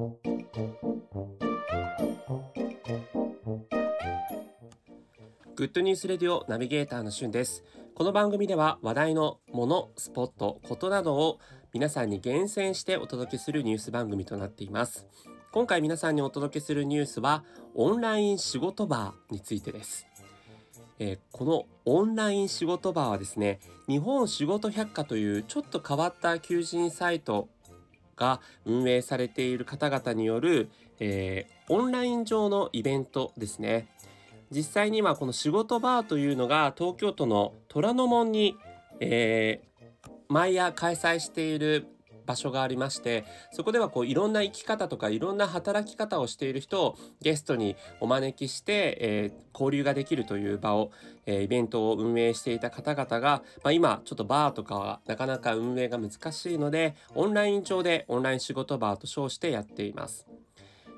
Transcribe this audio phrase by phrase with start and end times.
[0.00, 0.08] グ
[5.64, 7.62] ッドニュースレディオナビゲーターのしゅんです。
[7.94, 11.38] この番組では話題のもの、スポット、ことなどを
[11.74, 15.06] 皆さんに厳選してお届けするニュース番組となっています。
[15.52, 17.44] 今回皆さんにお届けするニュースは
[17.74, 20.06] オンライン仕事バーについてです。
[20.98, 27.48] えー、このオンライン仕事バーはですね日本仕事百科というちょっと変わった求人サイト
[28.20, 30.68] が運営されている方々による、
[31.00, 33.88] えー、オンライン上のイベントですね。
[34.52, 38.56] 実際にはこの仕事バーというのが東京都の虎ノ門に、
[39.00, 41.86] えー、毎夜開催している
[42.30, 50.92] 場所がありましてそこではこういろんな生き方とかいろんな働き方をしている人をゲストにお招きして、えー、交流ができるという場を、
[51.26, 60.26] えー、イベントを運営していた方々が、まあ、今ちょっとバーとかはなかなか運営が難しいのでオンライン上でオンライン仕事バーと称してやっています。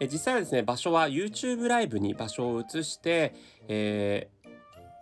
[0.00, 3.34] 実際はですね、場所は YouTube ライブに場所を移して、
[3.66, 4.28] え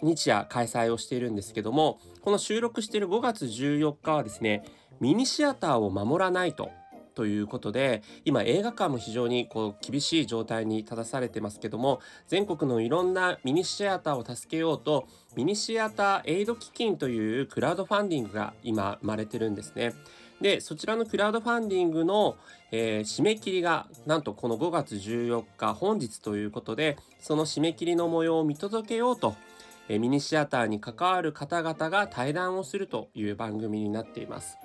[0.03, 4.65] ー、日夜開催をしているんですけども、この収録している5月14日はですね、
[5.01, 6.71] ミニシアターを守らないと
[7.17, 19.95] ということで今映画館も非常にこう厳しい状態に立たされてますけども全国のいろんなミニシアターを助けようとミニシアターエイド基金というクラウドファンディングが今生まれてるんですね。
[20.43, 22.37] でそちらのクラウドファンディングの、
[22.71, 29.35] えー、締め切りがなんとこの5月14日本日ということでその締め切りの模様を見届けようと、
[29.89, 34.59] えー、ミニシアターに関わる方々が対談をするという番組になっています。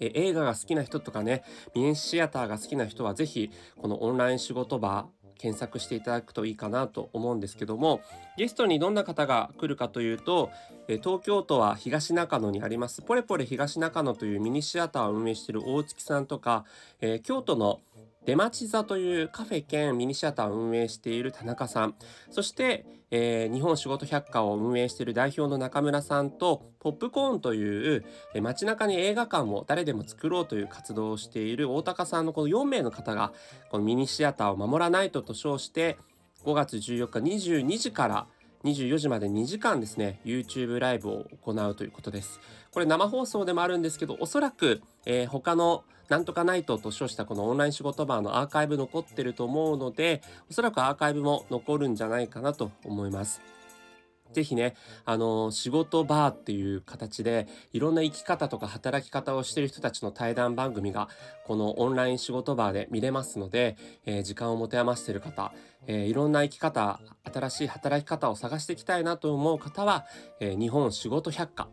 [0.00, 5.06] え映画が好きな人とかねミニシアターが好きな人は是非このオンライン仕事場
[5.40, 8.02] 検索していただくといいかなと思うんですけども
[8.36, 10.50] ゲストにどんな方が来るかというと
[10.86, 16.64] 東京都は東中野にありますポレポレ東中野というミニシアターを運営している大月さんとか、
[17.00, 17.80] え京都の
[18.26, 21.94] 出町座というカフェ兼ミニシアターを運営している田中さん。
[22.30, 28.04] そして、えー、日本仕事百科を運営している代表の中村さんとポップコーンという、
[28.34, 33.32] えー、街中に映画館を誰でも作ろうという活動をしている大高さんのこの4名の方が
[33.70, 35.98] このミニシアターを守らないとと称して
[36.44, 38.26] 5月14日22時から
[38.64, 42.40] 24時まで2時間ですね YouTube ライブを行うということです。
[42.72, 53.40] これ生放送でもあるんですけどおそらく、えー、他のなんとかナイトと称したこのオンライン仕事場のアーカイブ残ってると思うのでおそらくアーカイブも残るんじゃないかなと思います。
[54.32, 54.74] ぜひね、
[55.04, 61.08] あの仕事バーっていう形で、いろんな生き方とか働き方をしてる人たちの対談番組が、
[61.46, 63.76] このオンライン仕事バーで見れますので、
[64.06, 65.52] えー、時間を持て余してる方、
[65.86, 70.06] えー、いろんな生き方、新しい働き方を探していきたいなと思う方は、
[70.38, 71.68] えー、日本仕事百科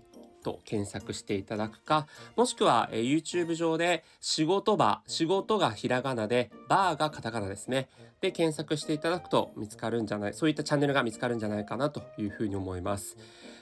[0.47, 7.89] と検索していただくか、もしくは、え YouTube 上で仕事場、仕事がひらがなで、バーがカタカナですね。
[8.21, 13.17] で、検索していただくと見つかるんじゃない、そういったチャンネルが見つかるんじゃないかなというふうに思います。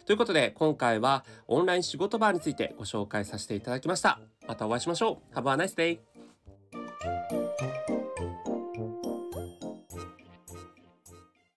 [0.06, 4.20] ということで、今回はオンライン仕事場についてご紹介させていただきました。
[4.48, 5.36] またお会いしましょう。
[5.36, 6.15] Have a nice day!